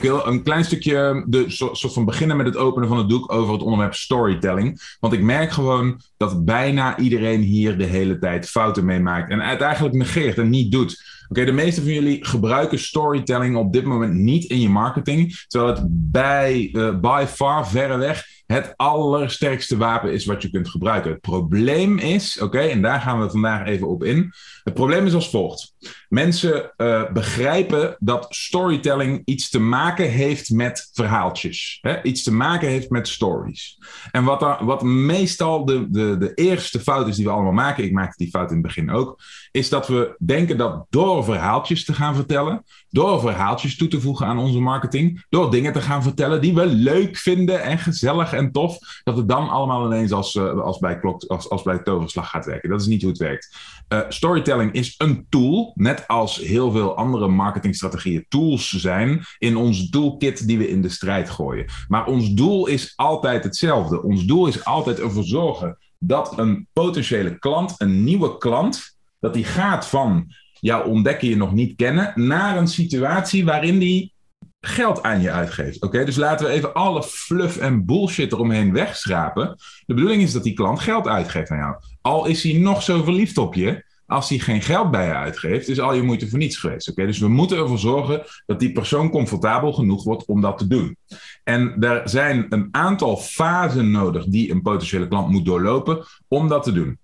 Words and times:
Ik 0.00 0.08
wil 0.08 0.26
een 0.26 0.42
klein 0.42 0.64
stukje 0.64 1.24
de, 1.26 1.44
soort 1.48 1.92
van 1.92 2.04
beginnen 2.04 2.36
met 2.36 2.46
het 2.46 2.56
openen 2.56 2.88
van 2.88 2.98
het 2.98 3.08
doek 3.08 3.32
over 3.32 3.52
het 3.52 3.62
onderwerp 3.62 3.94
storytelling. 3.94 4.96
Want 5.00 5.12
ik 5.12 5.22
merk 5.22 5.50
gewoon 5.50 6.00
dat 6.16 6.44
bijna 6.44 6.98
iedereen 6.98 7.40
hier 7.40 7.78
de 7.78 7.84
hele 7.84 8.18
tijd 8.18 8.48
fouten 8.48 8.84
meemaakt. 8.84 9.30
En 9.30 9.40
het 9.40 9.60
eigenlijk 9.60 9.94
negeert 9.94 10.38
en 10.38 10.48
niet 10.48 10.72
doet. 10.72 11.02
Oké, 11.28 11.44
de 11.44 11.52
meeste 11.52 11.82
van 11.82 11.92
jullie 11.92 12.24
gebruiken 12.24 12.78
storytelling 12.78 13.56
op 13.56 13.72
dit 13.72 13.84
moment 13.84 14.14
niet 14.14 14.44
in 14.44 14.60
je 14.60 14.68
marketing. 14.68 15.44
Terwijl 15.46 15.74
het 15.74 15.84
bij, 15.90 16.68
uh, 16.72 17.00
by 17.00 17.24
far 17.28 17.68
verreweg 17.68 18.26
het 18.52 18.74
allersterkste 18.76 19.76
wapen 19.76 20.12
is 20.12 20.24
wat 20.24 20.42
je 20.42 20.50
kunt 20.50 20.68
gebruiken. 20.68 21.10
Het 21.10 21.20
probleem 21.20 21.98
is, 21.98 22.40
oké, 22.40 22.60
en 22.60 22.82
daar 22.82 23.00
gaan 23.00 23.20
we 23.20 23.30
vandaag 23.30 23.66
even 23.66 23.88
op 23.88 24.04
in. 24.04 24.32
Het 24.62 24.74
probleem 24.74 25.06
is 25.06 25.14
als 25.14 25.30
volgt. 25.30 25.74
Mensen 26.08 26.72
uh, 26.76 27.12
begrijpen 27.12 27.96
dat 27.98 28.26
storytelling 28.28 29.22
iets 29.24 29.50
te 29.50 29.58
maken 29.58 30.10
heeft 30.10 30.50
met 30.50 30.90
verhaaltjes. 30.92 31.78
Hè? 31.80 32.02
Iets 32.02 32.22
te 32.22 32.32
maken 32.32 32.68
heeft 32.68 32.90
met 32.90 33.08
stories. 33.08 33.78
En 34.10 34.24
wat, 34.24 34.58
wat 34.60 34.82
meestal 34.82 35.64
de, 35.64 35.90
de, 35.90 36.16
de 36.18 36.34
eerste 36.34 36.80
fout 36.80 37.08
is 37.08 37.16
die 37.16 37.24
we 37.24 37.30
allemaal 37.30 37.52
maken, 37.52 37.84
ik 37.84 37.92
maakte 37.92 38.24
die 38.24 38.30
fout 38.30 38.48
in 38.48 38.56
het 38.56 38.66
begin 38.66 38.90
ook, 38.90 39.20
is 39.50 39.68
dat 39.68 39.88
we 39.88 40.14
denken 40.18 40.56
dat 40.56 40.86
door 40.90 41.24
verhaaltjes 41.24 41.84
te 41.84 41.92
gaan 41.92 42.14
vertellen, 42.14 42.64
door 42.88 43.20
verhaaltjes 43.20 43.76
toe 43.76 43.88
te 43.88 44.00
voegen 44.00 44.26
aan 44.26 44.38
onze 44.38 44.60
marketing, 44.60 45.24
door 45.28 45.50
dingen 45.50 45.72
te 45.72 45.80
gaan 45.80 46.02
vertellen 46.02 46.40
die 46.40 46.54
we 46.54 46.66
leuk 46.66 47.16
vinden 47.16 47.62
en 47.62 47.78
gezellig 47.78 48.32
en 48.40 48.52
tof, 48.52 48.78
dat 49.04 49.16
het 49.16 49.28
dan 49.28 49.48
allemaal 49.48 49.86
ineens 49.86 50.12
als, 50.12 50.34
uh, 50.34 50.60
als, 50.60 50.78
bij, 50.78 50.98
klok, 50.98 51.24
als, 51.24 51.50
als 51.50 51.62
bij 51.62 51.78
toverslag 51.78 52.30
gaat 52.30 52.46
werken. 52.46 52.70
Dat 52.70 52.80
is 52.80 52.86
niet 52.86 53.02
hoe 53.02 53.10
het 53.10 53.20
werkt. 53.20 53.56
Uh, 53.88 54.00
storytelling 54.08 54.72
is 54.72 54.94
een 54.98 55.26
tool, 55.28 55.72
net 55.74 56.08
als 56.08 56.36
heel 56.36 56.70
veel 56.70 56.96
andere 56.96 57.28
marketingstrategieën 57.28 58.26
tools 58.28 58.68
zijn 58.68 59.24
in 59.38 59.56
ons 59.56 59.90
toolkit 59.90 60.46
die 60.46 60.58
we 60.58 60.68
in 60.68 60.82
de 60.82 60.88
strijd 60.88 61.30
gooien. 61.30 61.66
Maar 61.88 62.06
ons 62.06 62.32
doel 62.32 62.66
is 62.66 62.92
altijd 62.96 63.44
hetzelfde. 63.44 64.02
Ons 64.02 64.24
doel 64.24 64.46
is 64.46 64.64
altijd 64.64 65.00
ervoor 65.00 65.24
zorgen 65.24 65.78
dat 65.98 66.38
een 66.38 66.68
potentiële 66.72 67.38
klant, 67.38 67.74
een 67.76 68.04
nieuwe 68.04 68.38
klant, 68.38 68.98
dat 69.20 69.34
die 69.34 69.44
gaat 69.44 69.86
van 69.86 70.34
jou 70.60 70.88
ontdekken 70.88 71.28
je 71.28 71.36
nog 71.36 71.52
niet 71.52 71.76
kennen, 71.76 72.12
naar 72.14 72.56
een 72.56 72.68
situatie 72.68 73.44
waarin 73.44 73.78
die 73.78 74.12
geld 74.60 75.02
aan 75.02 75.20
je 75.20 75.30
uitgeeft. 75.30 75.82
Oké, 75.82 76.04
dus 76.04 76.16
laten 76.16 76.46
we 76.46 76.52
even 76.52 76.74
alle 76.74 77.02
fluff 77.02 77.56
en 77.56 77.84
bullshit 77.84 78.32
eromheen 78.32 78.72
wegschrapen. 78.72 79.56
De 79.86 79.94
bedoeling 79.94 80.22
is 80.22 80.32
dat 80.32 80.42
die 80.42 80.54
klant 80.54 80.80
geld 80.80 81.06
uitgeeft 81.08 81.50
aan 81.50 81.58
jou. 81.58 81.74
Al 82.00 82.26
is 82.26 82.42
hij 82.42 82.52
nog 82.52 82.82
zo 82.82 83.02
verliefd 83.02 83.38
op 83.38 83.54
je, 83.54 83.84
als 84.10 84.28
hij 84.28 84.38
geen 84.38 84.62
geld 84.62 84.90
bij 84.90 85.06
je 85.06 85.14
uitgeeft, 85.14 85.68
is 85.68 85.80
al 85.80 85.94
je 85.94 86.02
moeite 86.02 86.28
voor 86.28 86.38
niets 86.38 86.56
geweest. 86.56 86.90
Oké, 86.90 87.06
dus 87.06 87.18
we 87.18 87.28
moeten 87.28 87.58
ervoor 87.58 87.78
zorgen 87.78 88.22
dat 88.46 88.60
die 88.60 88.72
persoon 88.72 89.10
comfortabel 89.10 89.72
genoeg 89.72 90.04
wordt 90.04 90.24
om 90.24 90.40
dat 90.40 90.58
te 90.58 90.66
doen. 90.66 90.96
En 91.44 91.76
er 91.80 92.08
zijn 92.08 92.46
een 92.48 92.68
aantal 92.70 93.16
fasen 93.16 93.90
nodig 93.90 94.24
die 94.24 94.50
een 94.50 94.62
potentiële 94.62 95.08
klant 95.08 95.28
moet 95.28 95.44
doorlopen 95.44 96.04
om 96.28 96.48
dat 96.48 96.62
te 96.62 96.72
doen. 96.72 96.98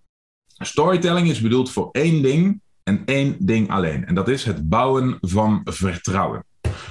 Storytelling 0.46 1.28
is 1.28 1.40
bedoeld 1.40 1.70
voor 1.70 1.88
één 1.92 2.22
ding 2.22 2.60
en 2.82 3.02
één 3.04 3.36
ding 3.38 3.70
alleen. 3.70 4.06
En 4.06 4.14
dat 4.14 4.28
is 4.28 4.44
het 4.44 4.68
bouwen 4.68 5.18
van 5.20 5.60
vertrouwen. 5.64 6.44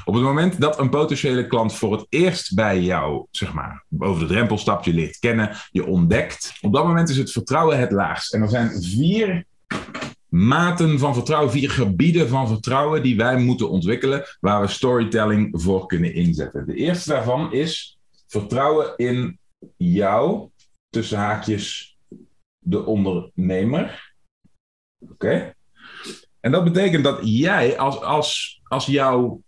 Op 0.06 0.14
het 0.14 0.24
moment 0.24 0.62
dat 0.62 0.80
een 0.80 0.90
potentiële 0.90 1.48
klant 1.48 1.76
voor 1.76 1.92
het 1.92 2.06
eerst 2.10 2.56
bij 2.56 2.82
jou, 2.82 3.26
zeg 3.32 3.54
maar, 3.54 3.86
over 4.00 4.20
de 4.20 4.34
drempel 4.34 4.58
stapt, 4.58 4.86
je 4.86 4.94
leert 4.94 5.20
kennen, 5.20 5.56
je 5.72 5.86
ontdekt, 5.86 6.54
op 6.62 6.74
dat 6.74 6.86
moment 6.86 7.10
is 7.10 7.18
het 7.18 7.32
vertrouwen 7.32 7.80
het 7.80 7.92
laagst. 7.92 8.34
En 8.34 8.42
er 8.42 8.50
zijn 8.50 8.84
vier 8.84 9.46
maten 10.30 11.00
van 11.00 11.14
vertrouwen, 11.14 11.52
vier 11.52 11.70
gebieden 11.70 12.30
van 12.30 12.48
vertrouwen 12.48 13.04
die 13.04 13.18
wij 13.18 13.38
moeten 13.38 13.70
ontwikkelen, 13.70 14.24
waar 14.40 14.62
we 14.62 14.68
storytelling 14.68 15.62
voor 15.62 15.86
kunnen 15.86 16.14
inzetten. 16.14 16.66
De 16.66 16.76
eerste 16.76 17.10
daarvan 17.10 17.54
is 17.54 18.00
vertrouwen 18.28 18.94
in 18.96 19.40
jou, 19.78 20.50
tussen 20.90 21.18
haakjes 21.18 21.98
de 22.60 22.86
ondernemer. 22.86 24.14
Oké? 25.12 25.54
En 26.40 26.52
dat 26.52 26.64
betekent 26.64 27.04
dat 27.04 27.20
jij 27.22 27.78
als, 27.78 28.02
als, 28.02 28.62
als 28.64 28.86
jouw 28.86 29.44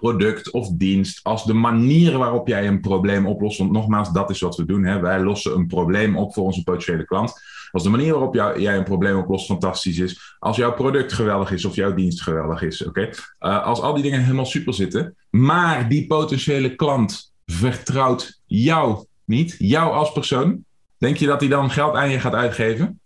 product 0.00 0.50
of 0.50 0.68
dienst, 0.68 1.20
als 1.22 1.44
de 1.44 1.52
manier 1.52 2.18
waarop 2.18 2.48
jij 2.48 2.66
een 2.66 2.80
probleem 2.80 3.26
oplost, 3.26 3.58
want 3.58 3.70
nogmaals, 3.70 4.12
dat 4.12 4.30
is 4.30 4.40
wat 4.40 4.56
we 4.56 4.64
doen. 4.64 4.84
Hè? 4.84 5.00
Wij 5.00 5.20
lossen 5.20 5.54
een 5.54 5.66
probleem 5.66 6.16
op 6.16 6.34
voor 6.34 6.44
onze 6.44 6.62
potentiële 6.62 7.04
klant. 7.04 7.32
Als 7.70 7.82
de 7.82 7.88
manier 7.88 8.12
waarop 8.12 8.34
jij 8.34 8.76
een 8.76 8.84
probleem 8.84 9.16
oplost 9.16 9.46
fantastisch 9.46 9.98
is, 9.98 10.36
als 10.38 10.56
jouw 10.56 10.74
product 10.74 11.12
geweldig 11.12 11.50
is 11.52 11.64
of 11.64 11.74
jouw 11.74 11.94
dienst 11.94 12.22
geweldig 12.22 12.62
is, 12.62 12.86
oké? 12.86 13.08
Uh, 13.40 13.64
als 13.64 13.80
al 13.80 13.94
die 13.94 14.02
dingen 14.02 14.20
helemaal 14.22 14.46
super 14.46 14.74
zitten, 14.74 15.16
maar 15.30 15.88
die 15.88 16.06
potentiële 16.06 16.74
klant 16.74 17.32
vertrouwt 17.46 18.40
jou 18.46 19.06
niet, 19.24 19.54
jou 19.58 19.92
als 19.92 20.12
persoon, 20.12 20.64
denk 20.98 21.16
je 21.16 21.26
dat 21.26 21.40
hij 21.40 21.48
dan 21.48 21.70
geld 21.70 21.94
aan 21.94 22.10
je 22.10 22.20
gaat 22.20 22.34
uitgeven? 22.34 23.00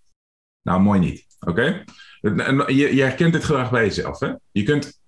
Nou, 0.62 0.80
mooi 0.80 1.00
niet, 1.00 1.26
oké? 1.40 1.84
Je, 2.20 2.90
je 2.94 3.02
herkent 3.02 3.32
dit 3.32 3.44
gedrag 3.44 3.70
bij 3.70 3.84
jezelf, 3.84 4.20
hè? 4.20 4.32
Je 4.50 4.62
kunt 4.62 5.00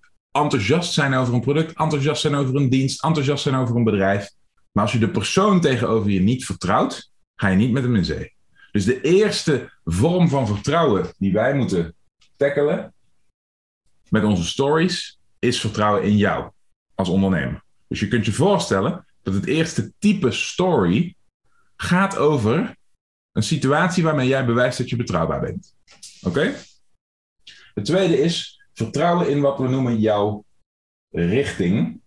enthousiast 0.43 0.93
zijn 0.93 1.15
over 1.15 1.35
een 1.35 1.41
product, 1.41 1.79
enthousiast 1.79 2.21
zijn 2.21 2.35
over 2.35 2.57
een 2.57 2.69
dienst, 2.69 3.05
enthousiast 3.05 3.43
zijn 3.43 3.55
over 3.55 3.77
een 3.77 3.85
bedrijf. 3.85 4.31
Maar 4.73 4.85
als 4.85 4.93
je 4.93 4.99
de 4.99 5.11
persoon 5.11 5.61
tegenover 5.61 6.11
je 6.11 6.21
niet 6.21 6.45
vertrouwt, 6.45 7.11
ga 7.37 7.49
je 7.49 7.57
niet 7.57 7.73
met 7.73 7.83
hem 7.83 7.97
in 7.97 8.05
zee. 8.05 8.35
Dus 8.73 8.85
de 8.85 9.01
eerste 9.01 9.73
vorm 9.85 10.29
van 10.29 10.47
vertrouwen 10.47 11.13
die 11.19 11.33
wij 11.33 11.55
moeten 11.55 11.95
tackelen 12.37 12.95
met 14.09 14.25
onze 14.25 14.45
stories, 14.45 15.19
is 15.39 15.61
vertrouwen 15.61 16.03
in 16.03 16.17
jou 16.17 16.51
als 16.95 17.09
ondernemer. 17.09 17.63
Dus 17.89 18.01
je 18.01 18.09
kunt 18.09 18.25
je 18.25 18.33
voorstellen 18.33 19.07
dat 19.23 19.35
het 19.35 19.47
eerste 19.47 19.93
type 19.99 20.31
story 20.31 21.15
gaat 21.77 22.17
over 22.17 22.77
een 23.33 23.43
situatie 23.43 24.03
waarmee 24.03 24.29
jij 24.29 24.47
bewijst 24.47 24.79
dat 24.79 24.89
je 24.89 24.97
betrouwbaar 24.97 25.41
bent. 25.41 25.75
Oké? 26.23 26.55
Het 27.75 27.85
tweede 27.85 28.19
is 28.19 28.56
vertrouwen 28.77 29.29
in 29.29 29.41
wat 29.41 29.59
we 29.59 29.69
noemen 29.69 30.01
jouw 30.01 30.45
richting. 31.11 32.01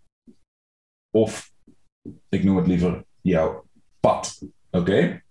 Of 1.09 1.52
ik 2.30 2.44
noem 2.44 2.57
het 2.57 2.68
liever 2.68 3.06
jouw 3.22 3.66
pad. 4.00 4.46
Oké? 4.69 5.24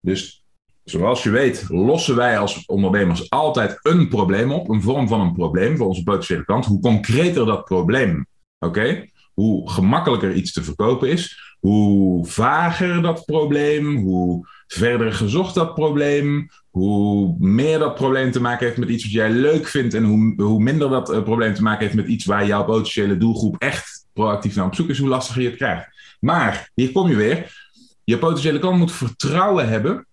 Dus 0.00 0.44
Zoals 0.84 1.22
je 1.22 1.30
weet, 1.30 1.64
lossen 1.68 2.16
wij 2.16 2.38
als 2.38 2.66
ondernemers 2.66 3.30
altijd 3.30 3.78
een 3.82 4.08
probleem 4.08 4.52
op, 4.52 4.68
een 4.68 4.82
vorm 4.82 5.08
van 5.08 5.20
een 5.20 5.32
probleem 5.32 5.76
voor 5.76 5.86
onze 5.86 6.02
potentiële 6.02 6.44
klant. 6.44 6.66
Hoe 6.66 6.80
concreter 6.80 7.46
dat 7.46 7.64
probleem, 7.64 8.26
oké? 8.58 9.06
Hoe 9.34 9.70
gemakkelijker 9.70 10.34
iets 10.34 10.52
te 10.52 10.62
verkopen 10.62 11.08
is, 11.08 11.56
hoe 11.60 12.26
vager 12.26 13.02
dat 13.02 13.24
probleem, 13.24 13.96
hoe 13.96 14.48
verder 14.66 15.12
gezocht 15.12 15.54
dat 15.54 15.74
probleem, 15.74 16.48
hoe 16.70 17.36
meer 17.38 17.78
dat 17.78 17.94
probleem 17.94 18.30
te 18.30 18.40
maken 18.40 18.66
heeft 18.66 18.78
met 18.78 18.88
iets 18.88 19.02
wat 19.02 19.12
jij 19.12 19.30
leuk 19.30 19.66
vindt 19.66 19.94
en 19.94 20.04
hoe, 20.04 20.42
hoe 20.42 20.62
minder 20.62 20.90
dat 20.90 21.12
uh, 21.12 21.22
probleem 21.22 21.54
te 21.54 21.62
maken 21.62 21.82
heeft 21.82 21.94
met 21.94 22.06
iets 22.06 22.24
waar 22.24 22.46
jouw 22.46 22.64
potentiële 22.64 23.16
doelgroep 23.16 23.56
echt 23.58 24.06
proactief 24.12 24.54
naar 24.54 24.66
op 24.66 24.74
zoek 24.74 24.88
is, 24.88 24.98
hoe 24.98 25.08
lastiger 25.08 25.42
je 25.42 25.48
het 25.48 25.56
krijgt. 25.56 26.16
Maar 26.20 26.70
hier 26.74 26.92
kom 26.92 27.08
je 27.08 27.16
weer. 27.16 27.62
Je 28.04 28.18
potentiële 28.18 28.58
klant 28.58 28.78
moet 28.78 28.92
vertrouwen 28.92 29.68
hebben 29.68 30.06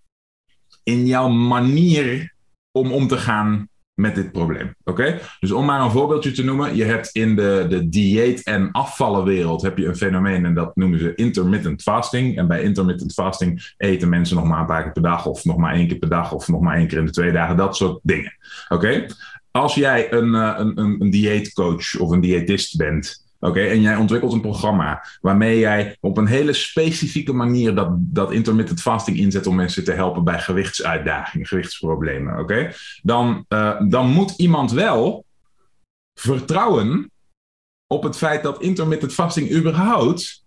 in 0.84 1.06
jouw 1.06 1.28
manier 1.28 2.34
om 2.72 2.92
om 2.92 3.08
te 3.08 3.18
gaan 3.18 3.70
met 4.02 4.16
dit 4.16 4.32
probleem. 4.32 4.76
Oké? 4.84 5.20
Dus 5.40 5.52
om 5.52 5.66
maar 5.66 5.82
een 5.82 5.92
voorbeeldje 5.92 6.32
te 6.32 6.44
noemen, 6.44 6.76
je 6.76 6.84
hebt 6.84 7.10
in 7.12 7.36
de, 7.36 7.66
de 7.70 7.90
dieet- 7.90 8.44
en 8.44 8.72
afvallenwereld 8.72 9.62
heb 9.62 9.78
je 9.78 9.86
een 9.86 9.96
fenomeen 9.96 10.46
en 10.46 10.54
dat 10.54 10.76
noemen 10.76 11.00
ze 11.00 11.16
intermittent 11.16 11.82
fasting. 11.82 12.38
En 12.38 12.48
bij 12.48 12.62
intermittent 12.62 13.14
fasting 13.14 13.74
eten 13.78 14.10
mensen 14.10 14.36
nog 14.36 14.46
maar 14.46 14.60
een 14.60 14.66
paar 14.66 14.84
keer 14.84 14.92
per 14.92 15.02
dag 15.02 15.26
of 15.26 15.46
nog 15.46 15.58
maar 15.58 15.74
één 15.74 15.88
keer 15.88 15.98
per 15.98 16.10
dag 16.10 16.34
of 16.34 16.48
nog 16.48 16.62
maar 16.62 16.78
één 16.78 16.88
keer 16.88 16.98
in 16.98 17.06
de 17.06 17.12
twee 17.12 17.32
dagen, 17.32 17.58
dat 17.58 17.76
soort 17.76 18.00
dingen. 18.04 18.38
Oké? 18.70 19.06
Als 19.52 19.76
jij 19.76 20.14
een, 20.14 20.36
eh, 20.36 20.54
een, 20.58 20.80
een, 20.80 20.96
een 21.00 21.10
dieetcoach 21.10 22.00
of 22.00 22.12
een 22.12 22.22
diëtist 22.22 22.78
bent 22.78 23.30
Oké, 23.44 23.62
en 23.62 23.82
jij 23.82 23.96
ontwikkelt 23.96 24.34
een 24.34 24.42
programma 24.42 25.06
waarmee 25.22 25.60
jij 25.60 25.98
op 26.00 26.18
een 26.18 26.28
hele 26.28 26.54
specifieke 26.54 27.34
manier 27.34 27.76
dat, 27.76 27.90
dat 27.92 28.32
intermittent 28.32 28.82
fasting 28.82 29.18
inzet 29.18 29.48
om 29.48 29.56
mensen 29.56 29.84
te 29.84 29.92
helpen 29.92 30.24
bij 30.24 30.40
gewichtsuitdagingen, 30.40 31.48
gewichtsproblemen. 31.48 32.40
Oké, 32.40 32.74
dan, 33.02 33.46
uh, 33.50 33.82
dan 33.88 34.10
moet 34.10 34.34
iemand 34.38 34.72
wel 34.72 35.26
vertrouwen 36.14 37.12
op 37.88 38.04
het 38.04 38.18
feit 38.18 38.44
dat 38.44 38.62
intermittent 38.62 39.14
fasting 39.14 39.52
überhaupt 39.52 40.46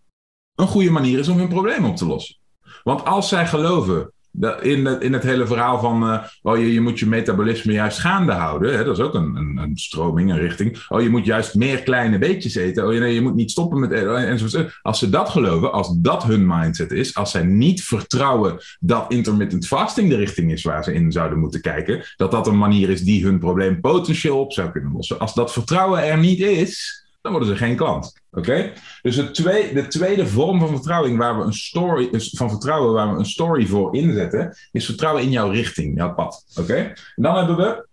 een 0.54 0.66
goede 0.66 0.90
manier 0.90 1.18
is 1.18 1.28
om 1.28 1.38
hun 1.38 1.48
probleem 1.48 1.84
op 1.84 1.96
te 1.96 2.06
lossen. 2.06 2.36
Want 2.82 3.04
als 3.04 3.28
zij 3.28 3.46
geloven 3.46 4.12
in, 4.40 5.00
in 5.00 5.12
het 5.12 5.22
hele 5.22 5.46
verhaal 5.46 5.80
van 5.80 6.02
uh, 6.02 6.24
oh, 6.42 6.58
je, 6.58 6.72
je 6.72 6.80
moet 6.80 6.98
je 6.98 7.06
metabolisme 7.06 7.72
juist 7.72 7.98
gaande 7.98 8.32
houden. 8.32 8.76
Hè? 8.76 8.84
Dat 8.84 8.98
is 8.98 9.04
ook 9.04 9.14
een, 9.14 9.36
een, 9.36 9.56
een, 9.56 9.76
stroming, 9.76 10.30
een 10.30 10.38
richting. 10.38 10.84
Oh, 10.88 11.02
je 11.02 11.08
moet 11.08 11.24
juist 11.24 11.54
meer 11.54 11.82
kleine 11.82 12.18
beetjes 12.18 12.54
eten. 12.54 12.86
Oh, 12.86 12.92
je, 12.92 13.00
nee, 13.00 13.14
je 13.14 13.20
moet 13.20 13.34
niet 13.34 13.50
stoppen 13.50 13.80
met 13.80 13.90
eten. 13.90 14.16
En 14.16 14.70
Als 14.82 14.98
ze 14.98 15.10
dat 15.10 15.28
geloven, 15.28 15.72
als 15.72 15.96
dat 15.96 16.24
hun 16.24 16.46
mindset 16.46 16.92
is, 16.92 17.14
als 17.14 17.30
zij 17.30 17.42
niet 17.42 17.82
vertrouwen 17.82 18.58
dat 18.80 19.04
intermittent 19.08 19.66
fasting 19.66 20.10
de 20.10 20.16
richting 20.16 20.52
is 20.52 20.62
waar 20.62 20.84
ze 20.84 20.92
in 20.92 21.12
zouden 21.12 21.38
moeten 21.38 21.60
kijken, 21.60 22.04
dat 22.16 22.30
dat 22.30 22.46
een 22.46 22.58
manier 22.58 22.90
is 22.90 23.02
die 23.02 23.24
hun 23.24 23.38
probleem 23.38 23.80
potentieel 23.80 24.40
op 24.40 24.52
zou 24.52 24.70
kunnen 24.70 24.92
lossen. 24.92 25.18
Als 25.18 25.34
dat 25.34 25.52
vertrouwen 25.52 26.04
er 26.04 26.18
niet 26.18 26.40
is, 26.40 27.03
dan 27.24 27.32
worden 27.32 27.48
ze 27.48 27.64
geen 27.64 27.76
klant. 27.76 28.20
Oké? 28.30 28.72
Dus 29.02 29.16
het 29.16 29.34
tweede, 29.34 29.82
de 29.82 29.88
tweede 29.88 30.26
vorm 30.26 30.60
van 30.60 30.68
vertrouwen 30.68 31.16
waar 31.16 31.38
we 31.38 31.44
een 31.44 31.52
story, 31.52 32.08
van 32.20 32.50
vertrouwen 32.50 32.92
waar 32.92 33.12
we 33.12 33.18
een 33.18 33.26
story 33.26 33.66
voor 33.66 33.94
inzetten, 33.94 34.56
is 34.72 34.84
vertrouwen 34.84 35.22
in 35.22 35.30
jouw 35.30 35.50
richting, 35.50 35.96
jouw 35.96 36.14
pad. 36.14 36.44
Oké? 36.54 36.76
En 37.14 37.22
dan 37.22 37.36
hebben 37.36 37.56
we 37.56 37.88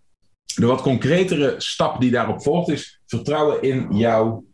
de 0.55 0.65
wat 0.65 0.81
concretere 0.81 1.55
stap 1.57 2.01
die 2.01 2.11
daarop 2.11 2.41
volgt, 2.41 2.69
is 2.69 3.01
vertrouwen 3.05 3.61
in 3.61 3.97
jouw 3.97 4.45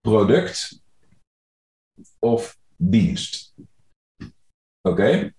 product 0.00 0.82
of 2.18 2.58
dienst. 2.76 3.54
Oké? 4.80 5.34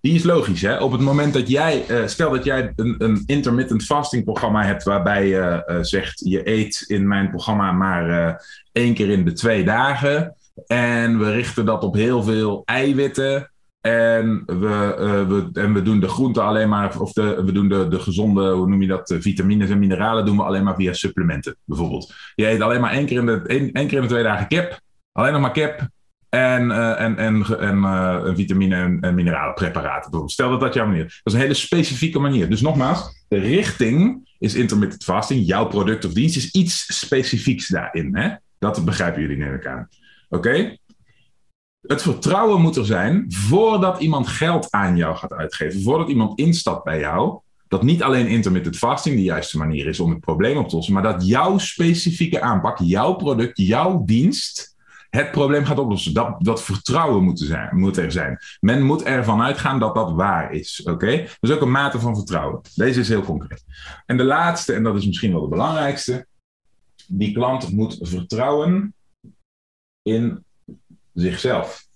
Die 0.00 0.14
is 0.14 0.24
logisch, 0.24 0.62
hè? 0.62 0.78
Op 0.78 0.92
het 0.92 1.00
moment 1.00 1.32
dat 1.32 1.48
jij, 1.48 1.84
uh, 1.90 2.06
stel 2.06 2.30
dat 2.30 2.44
jij 2.44 2.72
een, 2.76 2.94
een 2.98 3.22
intermittent 3.26 3.84
fasting 3.84 4.24
programma 4.24 4.64
hebt, 4.64 4.82
waarbij 4.82 5.26
je 5.26 5.64
uh, 5.66 5.76
zegt: 5.80 6.20
je 6.24 6.48
eet 6.48 6.84
in 6.86 7.08
mijn 7.08 7.30
programma 7.30 7.72
maar 7.72 8.08
uh, 8.08 8.34
één 8.72 8.94
keer 8.94 9.10
in 9.10 9.24
de 9.24 9.32
twee 9.32 9.64
dagen. 9.64 10.34
En 10.66 11.18
we 11.18 11.30
richten 11.30 11.64
dat 11.64 11.82
op 11.82 11.94
heel 11.94 12.22
veel 12.22 12.62
eiwitten. 12.64 13.50
En 13.80 14.42
we, 14.46 15.24
we, 15.28 15.60
en 15.60 15.74
we 15.74 15.82
doen 15.82 16.00
de 16.00 16.08
groenten 16.08 16.42
alleen 16.42 16.68
maar, 16.68 17.00
of 17.00 17.12
de, 17.12 17.42
we 17.44 17.52
doen 17.52 17.68
de, 17.68 17.88
de 17.88 18.00
gezonde, 18.00 18.50
hoe 18.50 18.68
noem 18.68 18.82
je 18.82 18.88
dat, 18.88 19.16
vitamines 19.18 19.70
en 19.70 19.78
mineralen 19.78 20.26
doen 20.26 20.36
we 20.36 20.42
alleen 20.42 20.64
maar 20.64 20.74
via 20.74 20.92
supplementen, 20.92 21.56
bijvoorbeeld. 21.64 22.14
Je 22.34 22.50
eet 22.50 22.60
alleen 22.60 22.80
maar 22.80 22.92
één 22.92 23.06
keer 23.06 23.18
in 23.18 23.26
de, 23.26 23.42
één, 23.46 23.72
één 23.72 23.86
keer 23.86 23.96
in 23.96 24.02
de 24.02 24.08
twee 24.08 24.22
dagen 24.22 24.48
kip. 24.48 24.80
Alleen 25.12 25.32
nog 25.32 25.40
maar 25.40 25.52
kip. 25.52 25.88
En, 26.28 26.62
uh, 26.68 27.00
en, 27.00 27.16
en, 27.16 27.58
en 27.58 27.76
uh, 27.76 28.34
vitamine- 28.34 28.74
en, 28.74 29.00
en 29.00 29.14
mineralenpreparaten. 29.14 30.28
Stel 30.28 30.50
dat 30.50 30.60
dat 30.60 30.74
jouw 30.74 30.86
manier 30.86 31.04
is. 31.04 31.20
Dat 31.22 31.32
is 31.32 31.32
een 31.32 31.44
hele 31.44 31.54
specifieke 31.54 32.18
manier. 32.18 32.50
Dus 32.50 32.60
nogmaals, 32.60 33.24
de 33.28 33.38
richting 33.38 34.28
is 34.38 34.54
intermittent 34.54 35.04
fasting. 35.04 35.46
Jouw 35.46 35.66
product 35.66 36.04
of 36.04 36.12
dienst 36.12 36.36
is 36.36 36.50
iets 36.50 36.98
specifieks 36.98 37.68
daarin. 37.68 38.16
Hè? 38.16 38.34
Dat 38.58 38.84
begrijpen 38.84 39.20
jullie, 39.20 39.36
neem 39.36 39.54
ik 39.54 39.66
aan. 39.66 39.88
Oké? 40.28 40.76
Het 41.86 42.02
vertrouwen 42.02 42.60
moet 42.60 42.76
er 42.76 42.86
zijn 42.86 43.24
voordat 43.28 44.00
iemand 44.00 44.28
geld 44.28 44.70
aan 44.70 44.96
jou 44.96 45.16
gaat 45.16 45.32
uitgeven. 45.32 45.82
Voordat 45.82 46.08
iemand 46.08 46.38
instapt 46.38 46.84
bij 46.84 46.98
jou. 46.98 47.40
Dat 47.68 47.82
niet 47.82 48.02
alleen 48.02 48.26
intermittent 48.26 48.76
fasting 48.76 49.16
de 49.16 49.22
juiste 49.22 49.58
manier 49.58 49.86
is 49.86 50.00
om 50.00 50.10
het 50.10 50.20
probleem 50.20 50.56
op 50.56 50.68
te 50.68 50.74
lossen. 50.74 50.94
Maar 50.94 51.02
dat 51.02 51.26
jouw 51.26 51.58
specifieke 51.58 52.40
aanpak, 52.40 52.78
jouw 52.78 53.14
product, 53.14 53.58
jouw 53.58 54.02
dienst 54.04 54.76
het 55.18 55.30
probleem 55.30 55.64
gaat 55.64 55.78
oplossen. 55.78 56.14
Dat, 56.14 56.34
dat 56.38 56.62
vertrouwen 56.62 57.24
moet 57.24 57.40
er, 57.40 57.46
zijn, 57.46 57.76
moet 57.76 57.96
er 57.96 58.12
zijn. 58.12 58.38
Men 58.60 58.82
moet 58.82 59.02
ervan 59.02 59.42
uitgaan 59.42 59.78
dat 59.78 59.94
dat 59.94 60.12
waar 60.12 60.52
is. 60.52 60.82
Oké? 60.84 61.26
Dus 61.40 61.50
ook 61.50 61.60
een 61.60 61.70
mate 61.70 62.00
van 62.00 62.16
vertrouwen. 62.16 62.60
Deze 62.74 63.00
is 63.00 63.08
heel 63.08 63.22
concreet. 63.22 63.64
En 64.06 64.16
de 64.16 64.24
laatste, 64.24 64.72
en 64.72 64.82
dat 64.82 64.96
is 64.96 65.06
misschien 65.06 65.32
wel 65.32 65.40
de 65.40 65.48
belangrijkste. 65.48 66.26
Die 67.06 67.32
klant 67.32 67.72
moet 67.72 67.98
vertrouwen 68.00 68.94
in 70.02 70.44
zichzelf. 71.14 71.86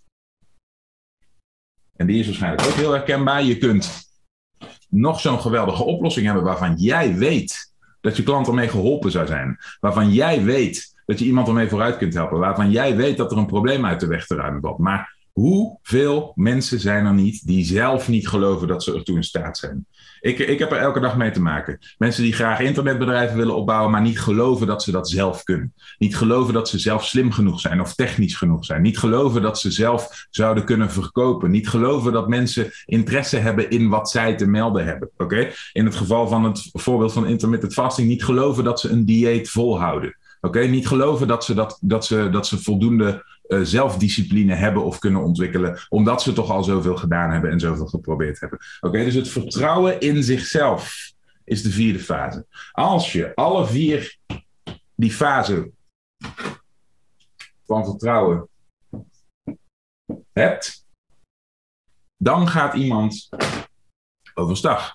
En 1.96 2.06
die 2.06 2.20
is 2.20 2.26
waarschijnlijk 2.26 2.66
ook 2.66 2.74
heel 2.74 2.92
herkenbaar. 2.92 3.42
Je 3.42 3.58
kunt 3.58 4.10
nog 4.88 5.20
zo'n 5.20 5.40
geweldige 5.40 5.84
oplossing 5.84 6.26
hebben 6.26 6.44
waarvan 6.44 6.76
jij 6.76 7.14
weet 7.14 7.72
dat 8.00 8.16
je 8.16 8.22
klant 8.22 8.46
ermee 8.46 8.68
geholpen 8.68 9.10
zou 9.10 9.26
zijn. 9.26 9.58
Waarvan 9.80 10.12
jij 10.12 10.44
weet 10.44 10.92
dat 11.12 11.20
je 11.20 11.26
iemand 11.26 11.48
ermee 11.48 11.68
vooruit 11.68 11.96
kunt 11.96 12.14
helpen. 12.14 12.38
Waarvan 12.38 12.70
jij 12.70 12.96
weet 12.96 13.16
dat 13.16 13.32
er 13.32 13.38
een 13.38 13.46
probleem 13.46 13.86
uit 13.86 14.00
de 14.00 14.06
weg 14.06 14.26
te 14.26 14.34
ruimen 14.34 14.60
valt. 14.60 14.78
Maar 14.78 15.16
hoeveel 15.32 16.32
mensen 16.34 16.80
zijn 16.80 17.06
er 17.06 17.14
niet 17.14 17.46
die 17.46 17.64
zelf 17.64 18.08
niet 18.08 18.28
geloven 18.28 18.68
dat 18.68 18.82
ze 18.82 18.94
ertoe 18.94 19.16
in 19.16 19.22
staat 19.22 19.58
zijn? 19.58 19.86
Ik, 20.20 20.38
ik 20.38 20.58
heb 20.58 20.72
er 20.72 20.78
elke 20.78 21.00
dag 21.00 21.16
mee 21.16 21.30
te 21.30 21.40
maken. 21.40 21.78
Mensen 21.98 22.22
die 22.22 22.32
graag 22.32 22.60
internetbedrijven 22.60 23.36
willen 23.36 23.54
opbouwen, 23.54 23.90
maar 23.90 24.00
niet 24.00 24.20
geloven 24.20 24.66
dat 24.66 24.82
ze 24.82 24.90
dat 24.90 25.10
zelf 25.10 25.42
kunnen. 25.42 25.74
Niet 25.98 26.16
geloven 26.16 26.54
dat 26.54 26.68
ze 26.68 26.78
zelf 26.78 27.06
slim 27.06 27.32
genoeg 27.32 27.60
zijn 27.60 27.80
of 27.80 27.94
technisch 27.94 28.36
genoeg 28.36 28.64
zijn. 28.64 28.82
Niet 28.82 28.98
geloven 28.98 29.42
dat 29.42 29.58
ze 29.58 29.70
zelf 29.70 30.26
zouden 30.30 30.64
kunnen 30.64 30.90
verkopen. 30.90 31.50
Niet 31.50 31.68
geloven 31.68 32.12
dat 32.12 32.28
mensen 32.28 32.70
interesse 32.84 33.36
hebben 33.36 33.70
in 33.70 33.88
wat 33.88 34.10
zij 34.10 34.36
te 34.36 34.46
melden 34.46 34.84
hebben. 34.84 35.10
Oké? 35.16 35.50
In 35.72 35.84
het 35.84 35.94
geval 35.94 36.28
van 36.28 36.44
het 36.44 36.68
voorbeeld 36.72 37.12
van 37.12 37.26
intermittent 37.26 37.72
fasting, 37.72 38.08
niet 38.08 38.24
geloven 38.24 38.64
dat 38.64 38.80
ze 38.80 38.88
een 38.88 39.04
dieet 39.04 39.50
volhouden. 39.50 40.16
Oké, 40.46 40.60
niet 40.60 40.86
geloven 40.86 41.26
dat 41.26 41.44
ze, 41.44 41.54
dat, 41.54 41.78
dat 41.80 42.06
ze, 42.06 42.28
dat 42.30 42.46
ze 42.46 42.62
voldoende 42.62 43.24
uh, 43.46 43.60
zelfdiscipline 43.62 44.54
hebben 44.54 44.84
of 44.84 44.98
kunnen 44.98 45.22
ontwikkelen, 45.22 45.78
omdat 45.88 46.22
ze 46.22 46.32
toch 46.32 46.50
al 46.50 46.64
zoveel 46.64 46.96
gedaan 46.96 47.30
hebben 47.30 47.50
en 47.50 47.60
zoveel 47.60 47.86
geprobeerd 47.86 48.40
hebben. 48.40 48.58
Oké, 48.80 49.04
dus 49.04 49.14
het 49.14 49.28
vertrouwen 49.28 50.00
in 50.00 50.22
zichzelf 50.22 51.12
is 51.44 51.62
de 51.62 51.70
vierde 51.70 51.98
fase. 51.98 52.46
Als 52.72 53.12
je 53.12 53.34
alle 53.34 53.66
vier 53.66 54.18
die 54.94 55.12
fasen 55.12 55.76
van 57.66 57.84
vertrouwen 57.84 58.48
hebt, 60.32 60.86
dan 62.16 62.48
gaat 62.48 62.74
iemand 62.74 63.28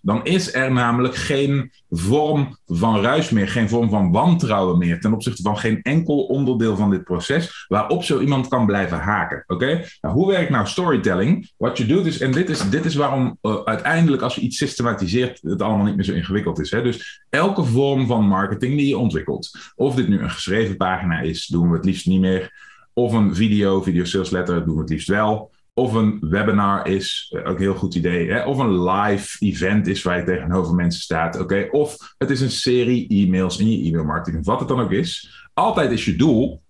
Dan 0.02 0.26
is 0.26 0.54
er 0.54 0.72
namelijk 0.72 1.16
geen 1.16 1.72
vorm 1.90 2.58
van 2.66 3.02
ruis 3.02 3.30
meer, 3.30 3.48
geen 3.48 3.70
vorm 3.70 3.90
van 3.90 4.12
wantrouwen 4.12 4.78
meer 4.78 5.00
ten 5.00 5.14
opzichte 5.14 5.42
van 5.42 5.58
geen 5.58 5.82
enkel 5.82 6.24
onderdeel 6.24 6.76
van 6.76 6.90
dit 6.90 7.04
proces 7.04 7.66
waarop 7.68 8.04
zo 8.04 8.20
iemand 8.20 8.48
kan 8.48 8.66
blijven 8.66 8.98
haken. 8.98 9.44
Oké? 9.48 9.86
Nou, 10.02 10.16
hoe 10.16 10.28
werkt 10.28 10.50
nou 10.50 10.68
storytelling? 10.68 11.52
Wat 11.58 11.78
je 11.78 11.86
doet 11.86 12.06
is, 12.06 12.20
en 12.20 12.32
dit 12.32 12.50
is, 12.50 12.70
dit 12.70 12.86
is 12.86 12.96
waarom 12.96 13.38
uh, 13.42 13.56
uiteindelijk 13.64 14.22
als 14.22 14.36
je 14.36 14.42
iets 14.42 14.58
systematiseert, 14.58 15.40
het 15.42 15.62
allemaal 15.62 15.86
niet 15.86 15.96
meer 15.96 16.06
zo 16.06 16.14
ingewikkeld 16.14 16.60
is. 16.60 16.72
Hè? 16.72 16.82
Dus 16.82 17.26
elke 17.30 17.64
vorm 17.64 18.08
van 18.08 18.28
marketing 18.28 18.78
die 18.78 18.88
je 18.88 18.98
ontwikkelt, 18.98 19.72
of 19.76 19.96
dit 19.96 20.08
nu 20.08 20.20
een 20.20 20.32
geschreven 20.32 20.78
pagina 20.78 21.20
is, 21.20 21.48
doen 21.48 21.70
we 21.70 21.76
het 21.76 21.86
liefst 21.86 22.06
niet 22.06 22.20
meer. 22.20 22.66
Of 22.94 23.14
een 23.14 23.36
video, 23.36 23.82
video 23.82 24.04
sales 24.04 24.30
letter, 24.30 24.66
doen 24.66 24.76
we 24.76 24.82
het 24.82 24.90
liefst 24.90 25.08
wel 25.08 25.52
of 25.78 25.94
een 25.94 26.18
webinar 26.22 26.88
is, 26.88 27.34
eh, 27.36 27.50
ook 27.50 27.56
een 27.56 27.62
heel 27.62 27.76
goed 27.76 27.96
idee. 27.96 28.32
Hè? 28.32 28.44
Of 28.46 28.58
een 28.58 28.84
live 28.84 29.46
event 29.46 29.88
is 29.88 30.04
waar 30.04 30.18
je 30.18 30.24
tegenover 30.24 30.76
mensen 30.76 31.02
staat. 31.02 31.40
Oké, 31.40 31.68
Of 31.72 32.14
het 32.18 32.30
is 32.30 32.42
een 32.42 32.52
serie 32.52 33.08
e-mails 33.08 33.58
in 33.58 33.70
je 33.70 33.88
e 33.88 33.92
mailmarketing, 33.92 34.46
wat 34.46 34.60
het 34.60 34.68
dan 34.68 34.80
ook 34.80 34.92
is. 34.92 35.46
Altijd 35.54 35.92
is 35.92 36.06
je 36.06 36.16
doel 36.16 36.62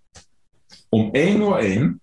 om 0.89 1.09
één 1.11 1.39
door 1.39 1.57
één 1.57 2.01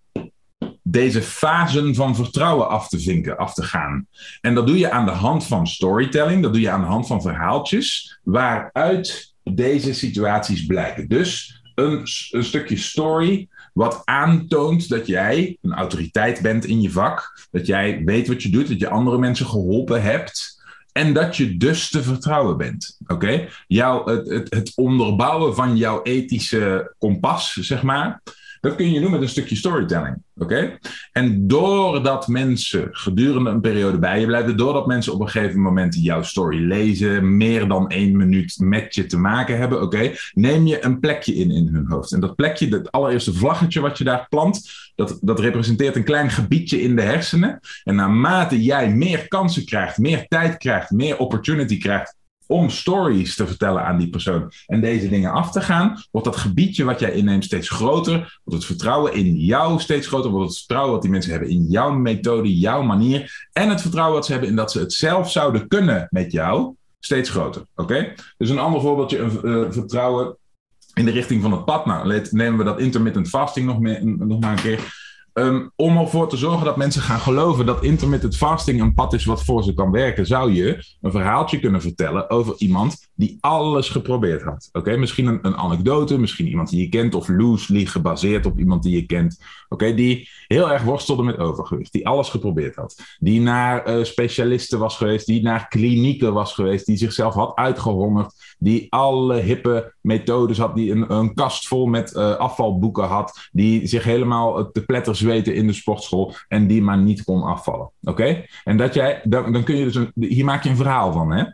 deze 0.83 1.23
fasen 1.23 1.95
van 1.95 2.17
vertrouwen 2.17 2.69
af 2.69 2.89
te 2.89 3.01
vinken, 3.01 3.37
af 3.37 3.55
te 3.55 3.63
gaan. 3.63 4.07
En 4.41 4.55
dat 4.55 4.67
doe 4.67 4.79
je 4.79 4.91
aan 4.91 5.07
de 5.07 5.11
hand 5.11 5.47
van 5.47 5.67
storytelling, 5.67 6.43
dat 6.43 6.53
doe 6.53 6.63
je 6.63 6.71
aan 6.71 6.81
de 6.81 6.87
hand 6.87 7.07
van 7.07 7.23
verhaaltjes, 7.23 8.19
waaruit 8.23 9.35
deze 9.43 9.95
situaties 9.95 10.67
blijken. 10.67 11.09
Dus 11.09 11.63
een, 11.75 12.07
een 12.31 12.45
stukje 12.45 12.77
story 12.77 13.49
wat 13.73 14.03
aantoont 14.05 14.89
dat 14.89 15.07
jij 15.07 15.57
een 15.63 15.73
autoriteit 15.73 16.43
bent 16.43 16.65
in 16.65 16.81
je 16.81 16.91
vak, 16.91 17.47
dat 17.51 17.67
jij 17.67 18.03
weet 18.05 18.29
wat 18.29 18.43
je 18.43 18.51
doet, 18.51 18.69
dat 18.69 18.79
je 18.79 18.89
andere 18.89 19.19
mensen 19.19 19.47
geholpen 19.47 20.03
hebt. 20.03 20.63
En 20.93 21.13
dat 21.13 21.37
je 21.37 21.57
dus 21.57 21.91
te 21.91 22.03
vertrouwen 22.03 22.57
bent. 22.57 22.97
Oké? 23.07 23.49
Okay? 23.69 24.05
Het, 24.15 24.29
het, 24.29 24.55
het 24.55 24.73
onderbouwen 24.75 25.55
van 25.55 25.77
jouw 25.77 26.03
ethische 26.03 26.95
kompas, 26.99 27.53
zeg 27.53 27.83
maar. 27.83 28.23
Dat 28.65 28.75
kun 28.75 28.93
je 28.93 29.01
doen 29.01 29.11
met 29.11 29.21
een 29.21 29.29
stukje 29.29 29.57
storytelling. 29.57 30.17
Oké? 30.37 30.79
En 31.13 31.47
doordat 31.47 32.29
mensen 32.29 32.89
gedurende 32.91 33.51
een 33.51 33.61
periode 33.61 33.99
bij 33.99 34.21
je 34.21 34.27
blijven, 34.27 34.57
doordat 34.57 34.87
mensen 34.87 35.13
op 35.13 35.21
een 35.21 35.29
gegeven 35.29 35.61
moment 35.61 35.95
jouw 35.95 36.23
story 36.23 36.67
lezen, 36.67 37.37
meer 37.37 37.69
dan 37.69 37.89
één 37.89 38.17
minuut 38.17 38.57
met 38.59 38.95
je 38.95 39.07
te 39.07 39.19
maken 39.19 39.59
hebben, 39.59 39.83
oké, 39.83 40.13
neem 40.33 40.67
je 40.67 40.85
een 40.85 41.01
plekje 41.01 41.35
in 41.35 41.51
in 41.51 41.69
hun 41.73 41.87
hoofd. 41.87 42.13
En 42.13 42.21
dat 42.21 42.35
plekje, 42.35 42.69
het 42.69 42.91
allereerste 42.91 43.35
vlaggetje 43.35 43.81
wat 43.81 43.99
je 43.99 44.05
daar 44.05 44.27
plant, 44.29 44.71
dat, 44.95 45.19
dat 45.21 45.41
representeert 45.41 45.97
een 45.97 46.05
klein 46.05 46.31
gebiedje 46.31 46.81
in 46.81 46.97
de 46.97 47.03
hersenen. 47.03 47.61
En 47.85 47.95
naarmate 47.95 48.63
jij 48.63 48.95
meer 48.95 49.29
kansen 49.29 49.65
krijgt, 49.65 49.99
meer 49.99 50.27
tijd 50.29 50.57
krijgt, 50.57 50.91
meer 50.91 51.19
opportunity 51.19 51.79
krijgt 51.79 52.17
om 52.47 52.71
stories 52.71 53.37
te 53.37 53.47
vertellen 53.47 53.85
aan 53.85 53.99
die 53.99 54.09
persoon 54.09 54.53
en 54.67 54.81
deze 54.81 55.09
dingen 55.09 55.33
af 55.33 55.51
te 55.51 55.61
gaan, 55.61 56.03
wordt 56.11 56.27
dat 56.27 56.37
gebiedje 56.37 56.85
wat 56.85 57.01
jij 57.01 57.13
inneemt 57.13 57.45
steeds 57.45 57.69
groter, 57.69 58.41
wordt 58.45 58.61
het 58.61 58.65
vertrouwen 58.65 59.15
in 59.15 59.37
jou 59.37 59.81
steeds 59.81 60.07
groter, 60.07 60.31
wordt 60.31 60.49
het 60.49 60.59
vertrouwen 60.59 60.93
wat 60.93 61.03
die 61.03 61.11
mensen 61.11 61.31
hebben 61.31 61.51
in 61.51 61.67
jouw 61.69 61.93
methode, 61.93 62.59
jouw 62.59 62.83
manier 62.83 63.49
en 63.53 63.69
het 63.69 63.81
vertrouwen 63.81 64.15
wat 64.15 64.27
ze 64.27 64.33
hebben 64.33 64.51
in 64.51 64.57
dat 64.57 64.73
ze 64.73 64.79
het 64.79 64.93
zelf 64.93 65.31
zouden 65.31 65.69
kunnen 65.69 66.07
met 66.11 66.33
jou 66.33 66.75
steeds 67.01 67.31
groter. 67.31 67.63
Oké? 67.77 68.15
Dus 68.37 68.51
een 68.51 68.59
ander 68.59 68.81
voorbeeldje, 68.81 69.19
een 69.19 69.41
uh, 69.43 69.67
vertrouwen 69.71 70.37
in 70.95 71.05
de 71.05 71.11
richting 71.11 71.43
van 71.43 71.53
het 71.53 71.65
pad. 71.65 71.87
Nou, 71.87 72.23
nemen 72.31 72.59
we 72.59 72.65
dat 72.65 72.81
intermittent 72.81 73.29
fasting 73.29 73.67
nog, 73.67 73.79
meer, 73.79 74.07
nog 74.07 74.41
maar 74.41 74.53
een 74.53 74.63
keer. 74.63 75.04
Um, 75.37 75.73
om 75.77 75.97
ervoor 75.97 76.29
te 76.29 76.37
zorgen 76.37 76.65
dat 76.65 76.77
mensen 76.77 77.03
gaan 77.03 77.21
geloven 77.21 77.67
dat 77.67 77.83
intermittent 77.83 78.37
fasting 78.37 78.81
een 78.81 78.95
pad 78.95 79.13
is 79.13 79.25
wat 79.25 79.45
voor 79.45 79.63
ze 79.63 79.75
kan 79.75 79.91
werken, 79.91 80.27
zou 80.27 80.53
je 80.53 80.85
een 81.01 81.11
verhaaltje 81.11 81.61
kunnen 81.61 81.81
vertellen 81.81 82.31
over 82.31 82.55
iemand 82.59 83.09
die 83.15 83.37
alles 83.41 83.89
geprobeerd 83.89 84.43
had. 84.43 84.69
Oké, 84.73 84.97
misschien 84.97 85.27
een, 85.27 85.39
een, 85.43 85.57
anekdote, 85.57 86.19
misschien 86.19 86.47
iemand 86.47 86.71
die 86.71 86.81
je 86.81 86.89
kent, 86.89 87.15
of 87.15 87.29
loosely 87.29 87.85
gebaseerd 87.85 88.47
op 88.47 88.59
iemand 88.59 88.83
die 88.83 88.95
je 88.95 89.07
kent. 89.07 89.43
Oké, 89.69 89.95
die 89.95 90.29
heel 90.47 90.73
erg 90.73 90.83
worstelde 90.83 91.23
met 91.23 91.39
overgewicht, 91.39 91.93
die 91.93 92.07
alles 92.07 92.29
geprobeerd 92.29 92.77
had, 92.77 93.03
die 93.19 93.41
naar 93.41 93.89
uh, 93.89 94.05
specialisten 94.05 94.79
was 94.79 94.97
geweest, 94.97 95.27
die 95.27 95.43
naar 95.43 95.69
klinieken 95.69 96.33
was 96.33 96.55
geweest, 96.55 96.87
die 96.87 96.97
zichzelf 96.97 97.35
had 97.35 97.57
uitgehongerd, 97.57 98.57
die 98.59 98.87
alle 98.93 99.37
hippe 99.37 99.95
methodes 100.01 100.59
had, 100.59 100.77
die 100.77 100.91
een, 100.91 101.13
een 101.13 101.35
kast 101.35 101.69
vol 101.69 101.87
met 101.87 102.15
uh, 102.15 102.37
afvalboeken 102.37 103.05
had, 103.05 103.49
die 103.53 103.87
zich 103.87 104.05
helemaal 104.05 104.71
te 104.71 104.85
pletters 104.85 105.21
weten 105.25 105.55
in 105.55 105.67
de 105.67 105.73
sportschool 105.73 106.35
en 106.49 106.67
die 106.67 106.83
maar 106.83 106.99
niet 106.99 107.25
kon 107.25 107.43
afvallen. 107.43 107.91
Oké? 108.03 108.45
En 108.65 108.77
dat 108.77 108.95
jij, 108.95 109.21
dan, 109.25 109.53
dan 109.53 109.65
kun 109.65 109.77
je 109.77 109.85
dus, 109.85 109.95
een, 109.95 110.13
hier 110.15 110.45
maak 110.45 110.63
je 110.63 110.71
een 110.71 110.77
verhaal 110.77 111.13
van, 111.13 111.33
hè? 111.33 111.45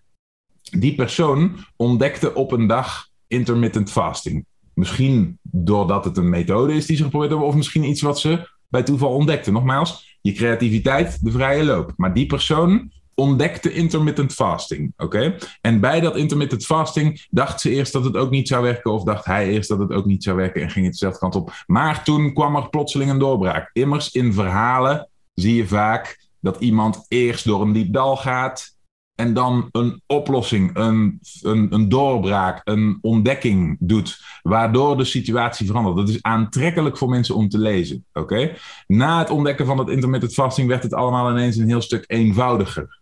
Die 0.63 0.95
persoon 0.95 1.57
ontdekte 1.77 2.35
op 2.35 2.53
een 2.53 2.67
dag 2.67 3.09
intermittent 3.27 3.91
fasting. 3.91 4.47
Misschien 4.75 5.39
doordat 5.43 6.05
het 6.05 6.17
een 6.17 6.29
methode 6.29 6.75
is 6.75 6.87
die 6.87 6.97
ze 6.97 7.03
geprobeerd 7.03 7.31
hebben, 7.31 7.49
of 7.49 7.55
misschien 7.55 7.85
iets 7.85 8.03
wat 8.03 8.19
ze 8.21 8.49
bij 8.69 8.83
toeval 8.83 9.15
ontdekten. 9.15 9.53
Nogmaals, 9.53 10.19
je 10.21 10.33
creativiteit, 10.33 11.25
de 11.25 11.31
vrije 11.31 11.65
loop. 11.65 11.93
Maar 11.97 12.15
die 12.15 12.27
persoon 12.27 12.91
ontdekte 13.21 13.73
intermittent 13.73 14.33
fasting. 14.33 14.93
Oké? 14.97 15.37
En 15.61 15.81
bij 15.81 16.01
dat 16.01 16.17
intermittent 16.17 16.65
fasting 16.65 17.27
dacht 17.31 17.61
ze 17.61 17.71
eerst 17.71 17.93
dat 17.93 18.05
het 18.05 18.17
ook 18.17 18.31
niet 18.31 18.49
zou 18.49 18.63
werken, 18.63 18.93
of 18.93 19.03
dacht 19.03 19.25
hij 19.25 19.49
eerst 19.49 19.69
dat 19.69 19.79
het 19.79 19.93
ook 19.93 20.05
niet 20.05 20.23
zou 20.23 20.37
werken 20.37 20.63
en 20.63 20.71
ging 20.71 20.85
het 20.85 20.93
dezelfde 20.93 21.19
kant 21.19 21.35
op. 21.35 21.53
Maar 21.67 22.05
toen 22.05 22.33
kwam 22.33 22.57
er 22.57 22.69
plotseling 22.69 23.11
een 23.11 23.19
doorbraak. 23.19 23.71
Immers 23.73 24.11
in 24.11 24.33
verhalen 24.33 25.09
zie 25.35 25.55
je 25.55 25.67
vaak 25.67 26.29
dat 26.41 26.61
iemand 26.61 27.05
eerst 27.09 27.45
door 27.45 27.63
een 27.63 27.73
diep 27.73 27.93
dal 27.93 28.17
gaat. 28.17 28.79
En 29.15 29.35
dan 29.35 29.69
een 29.73 30.03
oplossing, 30.07 30.77
een, 30.77 31.21
een, 31.43 31.75
een 31.75 31.89
doorbraak, 31.89 32.61
een 32.65 32.99
ontdekking 33.01 33.77
doet, 33.81 34.19
waardoor 34.43 34.97
de 34.97 35.05
situatie 35.05 35.67
verandert. 35.67 35.97
Dat 35.97 36.09
is 36.09 36.23
aantrekkelijk 36.23 36.99
voor 36.99 37.09
mensen 37.09 37.35
om 37.35 37.49
te 37.49 37.59
lezen. 37.59 38.05
Oké? 38.13 38.57
Na 38.87 39.19
het 39.19 39.31
ontdekken 39.31 39.67
van 39.67 39.79
het 39.79 39.89
intermittent 39.89 40.33
fasting 40.33 40.69
werd 40.69 40.83
het 40.83 40.95
allemaal 40.95 41.31
ineens 41.31 41.57
een 41.57 41.69
heel 41.69 41.81
stuk 41.81 42.05
eenvoudiger. 42.07 43.00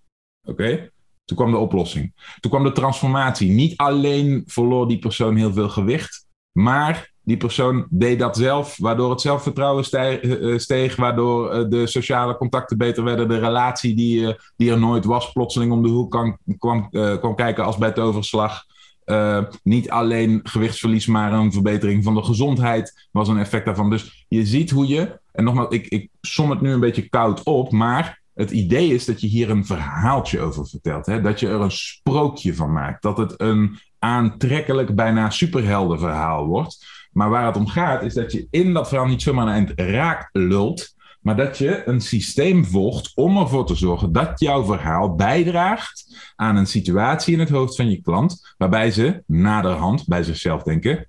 Oké? 0.49 0.91
Toen 1.25 1.37
kwam 1.37 1.51
de 1.51 1.57
oplossing. 1.57 2.13
Toen 2.41 2.51
kwam 2.51 2.65
de 2.65 2.73
transformatie. 2.73 3.51
Niet 3.51 3.77
alleen 3.77 4.43
verloor 4.47 4.89
die 4.89 4.99
persoon 4.99 5.37
heel 5.37 5.53
veel 5.53 5.69
gewicht, 5.69 6.27
maar 6.53 7.13
die 7.23 7.37
persoon 7.37 7.87
deed 7.91 8.19
dat 8.19 8.37
zelf, 8.37 8.77
waardoor 8.79 9.11
het 9.11 9.21
zelfvertrouwen 9.21 9.85
steeg, 9.85 10.21
eh, 10.21 10.53
eh, 10.53 10.59
steeg 10.59 10.97
waardoor 10.97 11.51
eh, 11.51 11.69
de 11.69 11.87
sociale 11.87 12.37
contacten 12.37 12.79
beter 12.79 13.05
werden, 13.05 13.29
de 13.29 13.39
relatie 13.39 13.97
die, 13.97 14.37
die 14.57 14.71
er 14.71 14.79
nooit 14.79 15.05
was, 15.05 15.33
plotseling 15.33 15.73
om 15.73 15.83
de 15.83 15.89
hoek 15.89 16.37
kwam, 16.59 17.35
kijken 17.35 17.65
als 17.65 17.77
bij 17.77 17.93
toverslag. 17.93 18.67
Uh, 19.05 19.45
niet 19.63 19.91
alleen 19.91 20.41
gewichtsverlies, 20.43 21.07
maar 21.07 21.33
een 21.33 21.53
verbetering 21.53 22.05
van 22.05 22.15
de 22.15 22.23
gezondheid 22.23 23.09
was 23.13 23.29
een 23.29 23.39
effect 23.39 23.65
daarvan. 23.65 23.91
Dus 23.91 24.27
je 24.29 24.47
ziet 24.47 24.71
hoe 24.71 24.87
je, 24.87 25.21
en 25.33 25.45
nogmaals, 25.45 25.69
ik, 25.75 25.87
ik 25.87 26.11
som 26.21 26.51
het 26.51 26.61
nu 26.61 26.73
een 26.73 26.81
beetje 26.81 27.09
koud 27.09 27.43
op, 27.43 27.73
maar 27.73 28.18
het 28.39 28.51
idee 28.51 28.95
is 28.95 29.05
dat 29.05 29.21
je 29.21 29.27
hier 29.27 29.51
een 29.51 29.67
verhaaltje 29.67 30.41
over 30.41 30.67
vertelt. 30.67 31.07
Hè? 31.07 31.21
Dat 31.21 31.41
je 31.41 31.49
er 31.49 31.61
een 31.61 31.71
sprookje 31.71 32.55
van 32.55 32.73
maakt. 32.73 33.03
Dat 33.03 33.19
het 33.19 33.35
een 33.37 33.79
aantrekkelijk, 33.99 34.95
bijna 34.95 35.31
superheldenverhaal 35.31 36.47
wordt. 36.47 36.87
Maar 37.13 37.31
waar 37.31 37.47
het 37.47 37.57
om 37.57 37.67
gaat, 37.67 38.03
is 38.03 38.15
dat 38.15 38.33
je 38.33 38.47
in 38.51 38.73
dat 38.73 38.89
verhaal 38.89 39.07
niet 39.07 39.23
zomaar 39.23 39.47
een 39.47 39.53
eind 39.53 39.73
raak 39.75 40.29
lult. 40.33 40.95
Maar 41.21 41.37
dat 41.37 41.59
je 41.59 41.89
een 41.89 42.01
systeem 42.01 42.65
volgt 42.65 43.13
om 43.15 43.37
ervoor 43.37 43.67
te 43.67 43.75
zorgen 43.75 44.13
dat 44.13 44.41
jouw 44.41 44.65
verhaal 44.65 45.15
bijdraagt 45.15 46.33
aan 46.37 46.57
een 46.57 46.67
situatie 46.67 47.33
in 47.33 47.41
het 47.41 47.49
hoofd 47.49 47.77
van 47.77 47.91
je 47.91 48.01
klant. 48.03 48.55
Waarbij 48.59 48.91
ze 48.91 49.23
naderhand 49.27 50.07
bij 50.07 50.23
zichzelf 50.23 50.63
denken: 50.63 51.07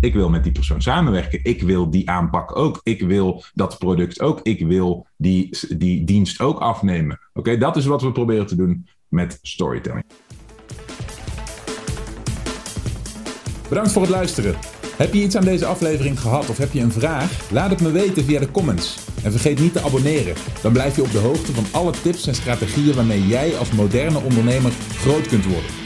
ik 0.00 0.14
wil 0.14 0.28
met 0.28 0.42
die 0.42 0.52
persoon 0.52 0.82
samenwerken. 0.82 1.40
Ik 1.42 1.62
wil 1.62 1.90
die 1.90 2.10
aanpak 2.10 2.56
ook. 2.56 2.80
Ik 2.82 3.00
wil 3.00 3.44
dat 3.54 3.78
product 3.78 4.20
ook. 4.20 4.40
Ik 4.42 4.66
wil 4.66 5.06
die, 5.16 5.58
die 5.76 6.04
dienst 6.04 6.40
ook 6.40 6.58
afnemen. 6.58 7.20
Oké, 7.32 7.58
dat 7.58 7.76
is 7.76 7.86
wat 7.86 8.02
we 8.02 8.12
proberen 8.12 8.46
te 8.46 8.56
doen 8.56 8.86
met 9.08 9.38
storytelling. 9.42 10.04
Bedankt 13.68 13.92
voor 13.92 14.02
het 14.02 14.10
luisteren. 14.10 14.54
Heb 14.96 15.14
je 15.14 15.22
iets 15.22 15.36
aan 15.36 15.44
deze 15.44 15.66
aflevering 15.66 16.20
gehad 16.20 16.50
of 16.50 16.58
heb 16.58 16.72
je 16.72 16.80
een 16.80 16.92
vraag? 16.92 17.50
Laat 17.50 17.70
het 17.70 17.80
me 17.80 17.90
weten 17.90 18.24
via 18.24 18.40
de 18.40 18.50
comments. 18.50 18.98
En 19.22 19.30
vergeet 19.30 19.60
niet 19.60 19.72
te 19.72 19.80
abonneren. 19.80 20.34
Dan 20.62 20.72
blijf 20.72 20.96
je 20.96 21.02
op 21.02 21.12
de 21.12 21.18
hoogte 21.18 21.52
van 21.52 21.64
alle 21.72 21.92
tips 22.02 22.26
en 22.26 22.34
strategieën 22.34 22.94
waarmee 22.94 23.26
jij 23.26 23.56
als 23.56 23.72
moderne 23.72 24.18
ondernemer 24.18 24.70
groot 24.70 25.26
kunt 25.26 25.44
worden. 25.44 25.85